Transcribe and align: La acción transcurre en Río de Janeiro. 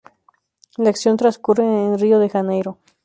La 0.77 0.89
acción 0.89 1.15
transcurre 1.15 1.61
en 1.63 1.99
Río 1.99 2.17
de 2.17 2.27
Janeiro. 2.27 2.79